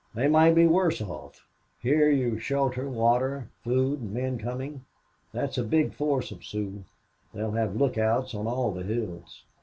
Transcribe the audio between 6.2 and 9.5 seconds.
of Sioux. They'll have lookouts on all the hills."